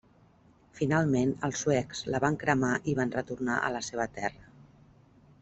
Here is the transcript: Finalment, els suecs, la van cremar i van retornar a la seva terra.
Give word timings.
Finalment, 0.77 1.33
els 1.47 1.61
suecs, 1.65 2.01
la 2.15 2.21
van 2.23 2.39
cremar 2.45 2.73
i 2.93 2.97
van 3.01 3.15
retornar 3.19 3.59
a 3.61 3.71
la 3.77 3.83
seva 3.91 4.09
terra. 4.19 4.51